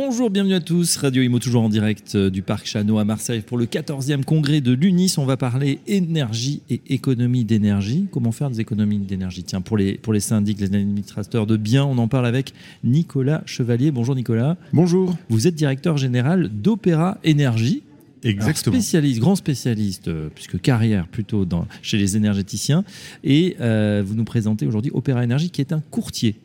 [0.00, 0.96] Bonjour, bienvenue à tous.
[0.98, 4.60] Radio Imo toujours en direct euh, du Parc Chano à Marseille pour le 14e congrès
[4.60, 5.14] de l'UNIS.
[5.18, 8.06] On va parler énergie et économie d'énergie.
[8.12, 9.42] Comment faire des économies d'énergie?
[9.42, 13.42] Tiens, pour les, pour les syndics, les administrateurs de biens, on en parle avec Nicolas
[13.44, 13.90] Chevalier.
[13.90, 14.56] Bonjour Nicolas.
[14.72, 15.16] Bonjour.
[15.30, 17.82] Vous êtes directeur général d'Opéra Énergie.
[18.22, 18.76] Exactement.
[18.76, 22.84] spécialiste, grand spécialiste, euh, puisque carrière plutôt dans, chez les énergéticiens.
[23.24, 26.36] Et euh, vous nous présentez aujourd'hui Opéra Énergie qui est un courtier.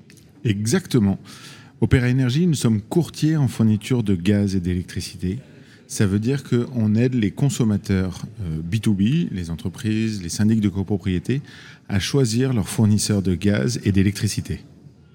[0.43, 1.19] Exactement.
[1.83, 5.39] Opéra Énergie, nous sommes courtiers en fourniture de gaz et d'électricité.
[5.87, 8.21] Ça veut dire qu'on aide les consommateurs
[8.71, 11.41] B2B, les entreprises, les syndics de copropriété,
[11.89, 14.61] à choisir leurs fournisseurs de gaz et d'électricité.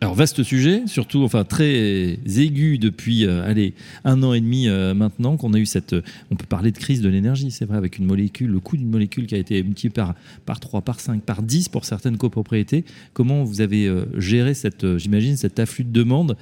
[0.01, 4.95] Alors vaste sujet, surtout enfin très aigu depuis euh, allez un an et demi euh,
[4.95, 5.93] maintenant qu'on a eu cette,
[6.31, 8.91] on peut parler de crise de l'énergie, c'est vrai avec une molécule, le coût d'une
[8.91, 10.15] molécule qui a été multiplié par
[10.47, 12.85] par 3, par 5, par 10 pour certaines copropriétés.
[13.13, 16.37] Comment vous avez euh, géré cette, euh, j'imagine cet afflux de demande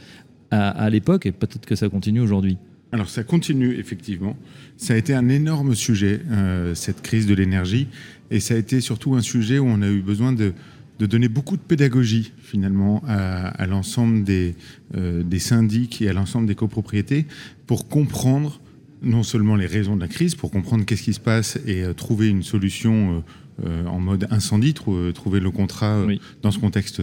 [0.51, 2.59] à, à l'époque et peut-être que ça continue aujourd'hui?
[2.93, 4.37] Alors ça continue effectivement.
[4.77, 7.89] Ça a été un énorme sujet euh, cette crise de l'énergie
[8.31, 10.53] et ça a été surtout un sujet où on a eu besoin de
[10.99, 14.55] de donner beaucoup de pédagogie finalement à, à l'ensemble des,
[14.97, 17.27] euh, des syndics et à l'ensemble des copropriétés
[17.67, 18.61] pour comprendre
[19.03, 21.93] non seulement les raisons de la crise, pour comprendre qu'est-ce qui se passe et euh,
[21.93, 23.23] trouver une solution
[23.65, 26.21] euh, en mode incendie, trou- trouver le contrat Oui.
[26.43, 27.03] dans ce contexte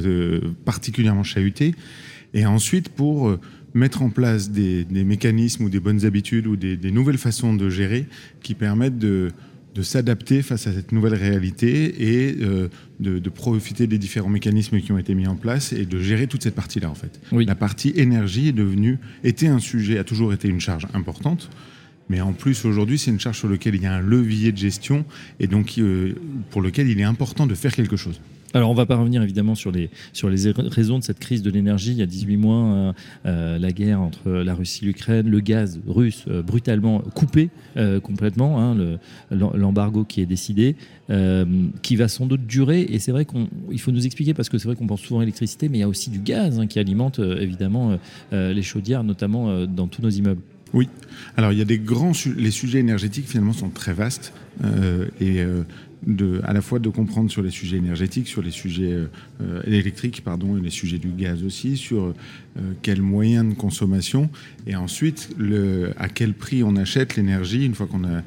[0.66, 1.76] particulièrement chahuté,
[2.34, 3.38] et ensuite pour
[3.76, 7.54] mettre en place des, des mécanismes ou des bonnes habitudes ou des, des nouvelles façons
[7.56, 8.06] de gérer
[8.42, 9.32] qui permettent de,
[9.74, 14.80] de s'adapter face à cette nouvelle réalité et euh, de, de profiter des différents mécanismes
[14.80, 17.20] qui ont été mis en place et de gérer toute cette partie-là en fait.
[17.32, 17.46] Oui.
[17.46, 21.50] La partie énergie est devenue, était un sujet, a toujours été une charge importante.
[22.10, 24.58] Mais en plus, aujourd'hui, c'est une charge sur laquelle il y a un levier de
[24.58, 25.06] gestion
[25.40, 26.14] et donc euh,
[26.52, 28.20] pour lequel il est important de faire quelque chose.
[28.54, 31.50] Alors, on va pas revenir évidemment sur les, sur les raisons de cette crise de
[31.50, 31.92] l'énergie.
[31.92, 32.94] Il y a 18 mois, euh,
[33.26, 37.50] euh, la guerre entre la Russie et l'Ukraine, le gaz russe euh, brutalement coupé
[38.04, 39.00] complètement, hein, le-
[39.32, 40.76] l'em- l'embargo qui est décidé,
[41.82, 42.82] qui va sans doute durer.
[42.90, 45.24] Et c'est vrai qu'il faut nous expliquer, parce que c'est vrai qu'on pense souvent à
[45.24, 47.98] l'électricité, mais il y a aussi du gaz hein, qui alimente évidemment
[48.32, 50.42] les chaudières, notamment dans tous nos immeubles.
[50.74, 50.88] Oui.
[51.38, 54.34] Alors il y a des grands les sujets énergétiques finalement sont très vastes
[55.20, 55.44] et
[56.08, 59.06] de à la fois de comprendre sur les sujets énergétiques, sur les sujets euh,
[59.42, 62.04] euh, électriques pardon et les sujets du gaz aussi, sur
[62.58, 64.30] euh, quels moyens de consommation
[64.68, 68.22] et ensuite le à quel prix on achète l'énergie une fois qu'on euh,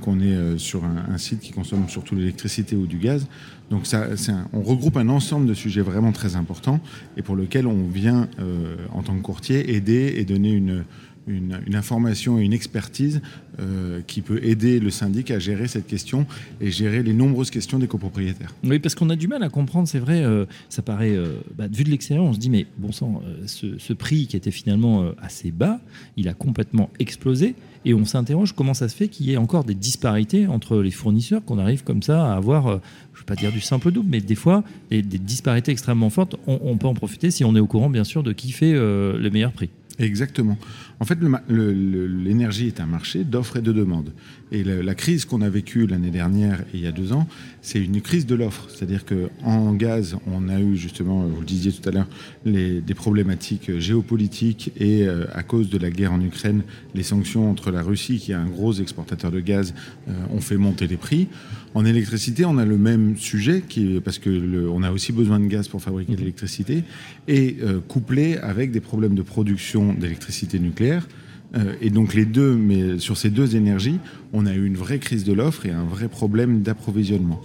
[0.00, 3.26] qu'on est euh, sur un, un site qui consomme surtout l'électricité ou du gaz.
[3.70, 6.80] Donc ça, un- on regroupe un ensemble de sujets vraiment très importants
[7.16, 10.84] et pour lequel on vient euh, en tant que courtier aider et donner une
[11.26, 13.20] une, information et une expertise
[13.60, 16.26] euh, qui peut aider le syndic à gérer cette question
[16.60, 18.54] et gérer les nombreuses questions des copropriétaires.
[18.64, 21.66] Oui, parce qu'on a du mal à comprendre, c'est vrai, euh, ça paraît, euh, bah,
[21.70, 25.50] vu de l'extérieur, on se dit, mais bon sang, ce, prix qui était finalement assez
[25.50, 25.80] bas,
[26.16, 27.54] il a complètement explosé,
[27.84, 30.90] et on s'interroge comment ça se fait qu'il y ait encore des disparités entre les
[30.90, 34.08] fournisseurs, qu'on arrive comme ça à avoir, je ne veux pas dire du simple double,
[34.10, 37.60] mais des fois, des, disparités extrêmement fortes, on, on peut en profiter si on est
[37.60, 39.70] au courant, bien sûr, de qui fait le meilleur prix.
[39.98, 40.58] Exactement.
[41.00, 41.18] En fait,
[41.48, 44.12] l'énergie est un marché d'offres et de demandes.
[44.52, 47.26] Et la crise qu'on a vécue l'année dernière et il y a deux ans,
[47.62, 48.66] c'est une crise de l'offre.
[48.70, 52.08] C'est-à-dire qu'en gaz, on a eu justement, vous le disiez tout à l'heure,
[52.44, 56.62] des problématiques géopolitiques et euh, à cause de la guerre en Ukraine,
[56.94, 59.74] les sanctions entre la Russie, qui est un gros exportateur de gaz,
[60.08, 61.26] euh, ont fait monter les prix.
[61.74, 65.38] En électricité, on a le même sujet, qui parce que le- on a aussi besoin
[65.38, 66.84] de gaz pour fabriquer de l'électricité,
[67.28, 71.06] et euh, couplé avec des problèmes de production d'électricité nucléaire.
[71.54, 73.98] Euh, et donc les deux, mais sur ces deux énergies,
[74.32, 77.40] on a eu une vraie crise de l'offre et un vrai problème d'approvisionnement.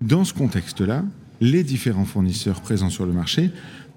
[0.00, 1.04] Dans ce contexte-là,
[1.40, 3.50] les différents fournisseurs présents sur le marché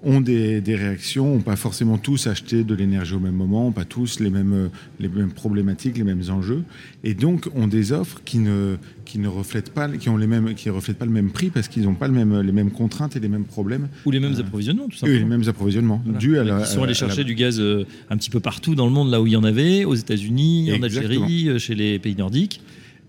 [0.04, 3.72] ont des, des réactions, n'ont pas forcément tous acheté de l'énergie au même moment, n'ont
[3.72, 4.68] pas tous les mêmes, euh,
[5.00, 6.62] les mêmes problématiques, les mêmes enjeux,
[7.02, 10.54] et donc ont des offres qui ne, qui ne reflètent pas, qui ont les mêmes,
[10.54, 13.16] qui reflètent pas le même prix parce qu'ils n'ont pas le même, les mêmes contraintes
[13.16, 15.18] et les mêmes problèmes Ou les mêmes approvisionnements, tout et simplement.
[15.20, 16.02] les mêmes approvisionnements.
[16.04, 16.40] Voilà.
[16.40, 18.86] à la, Ils sont allés la- chercher du gaz euh, un petit peu partout dans
[18.86, 20.82] le monde, là où il y en avait, aux États-Unis, en.
[20.82, 22.60] Algérie, euh, chez les pays nordiques.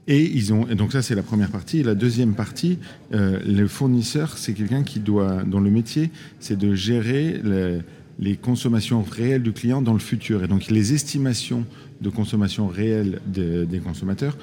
[0.07, 1.79] Et ils ont et donc ça c'est la première partie.
[1.79, 2.77] Et la deuxième partie,
[3.13, 7.81] euh, le fournisseur c'est quelqu'un qui doit dont le métier c'est de gérer le-
[8.17, 10.43] les consommations réelles du client dans le futur.
[10.43, 11.65] Et donc les estimations
[12.01, 14.37] de consommation réelle de- des consommateurs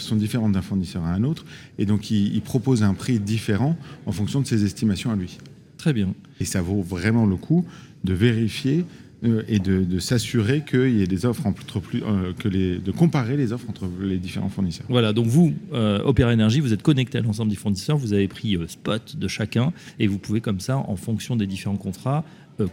[0.00, 1.44] sont différentes d'un fournisseur à un autre.
[1.78, 5.38] Et donc il, il propose un prix différent en fonction de ses estimations à lui.
[5.76, 6.14] Très bien.
[6.40, 7.64] Et ça vaut vraiment le coup
[8.04, 8.84] de vérifier
[9.48, 13.52] et de, s'assurer qu'il y ait des offres entre plus, euh, que de comparer les
[13.52, 14.86] offres entre les différents fournisseurs.
[14.88, 18.28] Voilà, donc vous, euh, Opéra Énergie, vous êtes connecté à l'ensemble des fournisseurs, vous avez
[18.28, 22.24] pris spot de chacun et vous pouvez comme ça, en fonction des différents contrats,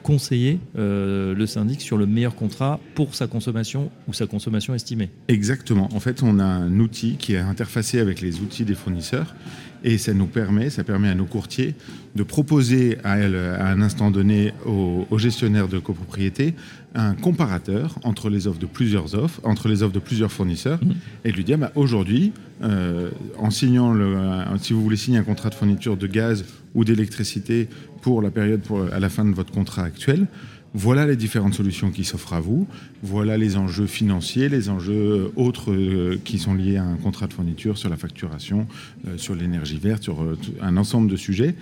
[0.03, 5.09] conseiller le syndic sur le meilleur contrat pour sa consommation ou sa consommation estimée.
[5.27, 5.89] Exactement.
[5.93, 9.35] En fait, on a un outil qui est interfacé avec les outils des fournisseurs
[9.83, 11.75] et ça nous permet, ça permet à nos courtiers
[12.15, 16.53] de proposer à, un instant donné aux, gestionnaires de copropriété
[16.93, 20.91] un comparateur entre les offres de plusieurs offres, entre les offres de plusieurs fournisseurs, mmh.
[21.25, 22.33] et de lui dire bah, aujourd'hui,
[22.63, 24.15] euh, en signant le,
[24.59, 27.67] si vous voulez signer un contrat de fourniture de gaz ou d'électricité
[28.01, 30.27] pour la période pour, à la fin de votre contrat actuel,
[30.73, 32.65] voilà les différentes solutions qui s'offrent à vous.
[33.03, 37.33] Voilà les enjeux financiers, les enjeux autres euh, qui sont liés à un contrat de
[37.33, 38.67] fourniture, sur la facturation,
[39.07, 41.55] euh, sur l'énergie verte, sur euh, un ensemble de sujets.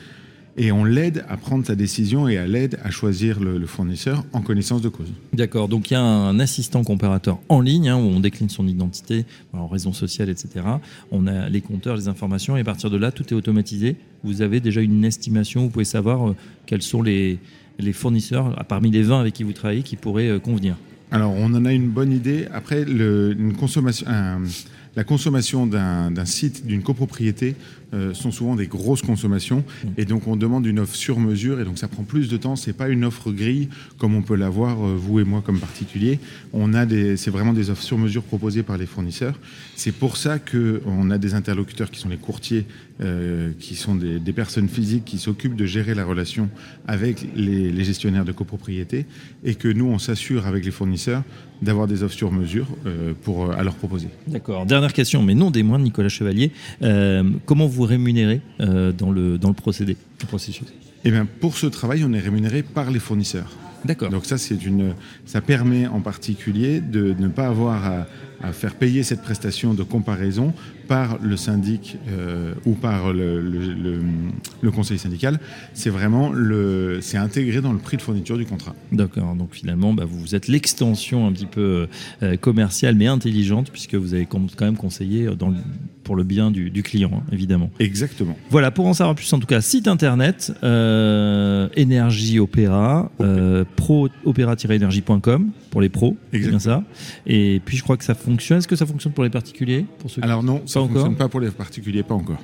[0.57, 4.41] Et on l'aide à prendre sa décision et à l'aide à choisir le, fournisseur en
[4.41, 5.07] connaissance de cause.
[5.33, 8.67] D'accord, donc il y a un assistant comparateur en ligne hein, où on décline son
[8.67, 10.65] identité en raison sociale, etc.
[11.11, 13.95] On a les compteurs, les informations et à partir de là, tout est automatisé.
[14.23, 16.33] Vous avez déjà une estimation, vous pouvez savoir
[16.65, 17.39] quels sont les,
[17.79, 20.75] les fournisseurs, parmi les 20 avec qui vous travaillez, qui pourraient euh, convenir
[21.11, 22.47] Alors, on en a une bonne idée.
[22.53, 24.05] Après, une consommation,
[24.95, 27.55] la consommation d'un site, d'une copropriété,
[27.91, 29.63] euh, sont souvent des grosses consommations
[29.97, 32.55] et donc on demande une offre sur mesure et donc ça prend plus de temps.
[32.55, 36.19] C'est pas une offre grille comme on peut l'avoir euh, vous et moi comme particulier.
[37.17, 39.33] C'est vraiment des offres sur mesure proposées par les fournisseurs.
[39.75, 42.65] C'est pour ça que on a des interlocuteurs qui sont les courtiers,
[43.01, 46.47] euh, qui sont des, personnes physiques qui s'occupent de gérer la relation
[46.87, 49.07] avec les, les, gestionnaires de copropriété
[49.43, 51.23] et que nous on s'assure avec les fournisseurs
[51.63, 52.67] d'avoir des offres sur mesure
[53.23, 54.07] pour à leur proposer.
[54.27, 54.65] D'accord.
[54.79, 56.53] Dernière question, mais non des moindres, Nicolas Chevalier.
[57.45, 60.67] comment vous rémunéré euh, dans, le, dans le procédé, le processus?
[61.03, 63.51] Eh bien, Pour ce travail, on est rémunéré par les fournisseurs.
[63.83, 64.09] D'accord.
[64.09, 64.93] Donc ça, c'est une,
[65.25, 68.07] ça permet en particulier de ne pas avoir à,
[68.41, 70.53] à faire payer cette prestation de comparaison
[70.89, 75.39] par le syndic euh, ou par le, le, conseil syndical,
[75.75, 78.75] c'est vraiment le, c'est intégré dans le prix de fourniture du contrat.
[78.91, 79.35] D'accord.
[79.35, 81.87] Donc finalement, bah, vous êtes l'extension un petit peu
[82.23, 85.53] euh, commerciale mais intelligente puisque vous avez quand même conseillé dans
[86.09, 87.69] pour le bien du, client, hein, évidemment.
[87.79, 88.35] Exactement.
[88.49, 95.51] Voilà, pour en savoir plus, en tout cas, site internet, euh, Énergie Opéra, euh, pro-opéra-énergie.com
[95.69, 96.83] pour les pros, c'est bien ça.
[97.27, 98.57] Et puis je crois que ça fonctionne.
[98.57, 101.27] Est-ce que ça fonctionne pour les particuliers pour ceux Alors non, ça ne fonctionne pas
[101.27, 102.39] pour les particuliers, pas encore.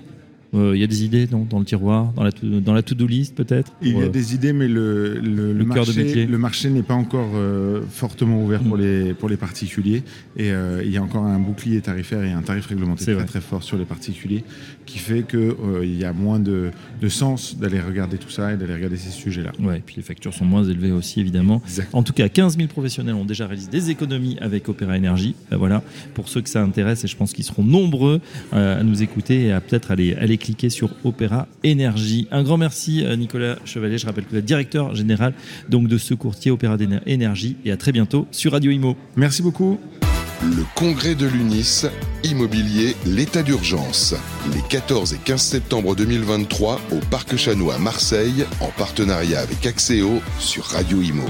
[0.53, 3.35] Euh, il y a des idées dans le tiroir, dans la, dans la to-do list
[3.35, 6.93] peut-être Il y a euh, des idées, mais le, le, marché, le marché n'est pas
[6.93, 8.81] encore euh, fortement ouvert pour, mm.
[8.81, 10.03] les, pour les particuliers.
[10.37, 13.63] Et il y a encore un bouclier tarifaire et un tarif réglementaire très, très fort
[13.63, 14.43] sur les particuliers
[14.85, 16.69] qui fait qu'il y a moins de,
[17.01, 19.51] de sens d'aller regarder tout ça et d'aller regarder ces sujets-là.
[19.59, 21.61] Ouais, et puis les factures sont moins élevées aussi, évidemment.
[21.93, 25.35] En tout cas, 15 000 professionnels ont déjà réalisé des économies avec Opéra Énergie.
[25.51, 25.81] voilà,
[26.13, 28.21] pour ceux que ça intéresse, et je pense qu'ils seront nombreux
[28.51, 32.27] à nous écouter et à peut-être aller, aller cliquer sur Opéra Énergie.
[32.31, 33.97] Un grand merci à Nicolas Chevalier.
[33.97, 35.33] Je rappelle que vous êtes directeur général
[35.69, 36.77] donc de ce courtier Opéra
[37.07, 38.95] Énergie et à très bientôt sur Radio Imo.
[39.15, 39.79] Merci beaucoup.
[40.43, 41.87] Le congrès de l'UNIS,
[42.23, 44.13] immobilier, l'état d'urgence.
[44.53, 50.21] Les 14 et 15 septembre 2023 au Parc Chanois à Marseille, en partenariat avec Axéo
[50.39, 51.25] sur Radio Imo.